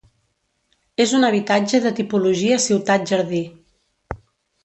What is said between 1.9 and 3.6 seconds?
tipologia ciutat-jardí.